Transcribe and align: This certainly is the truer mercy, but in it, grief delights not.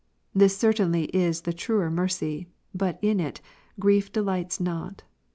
This 0.33 0.57
certainly 0.57 1.03
is 1.15 1.41
the 1.41 1.53
truer 1.53 1.91
mercy, 1.91 2.47
but 2.73 2.97
in 3.03 3.19
it, 3.19 3.39
grief 3.79 4.11
delights 4.11 4.59
not. 4.59 5.03